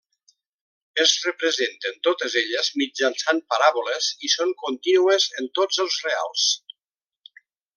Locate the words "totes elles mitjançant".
2.07-3.41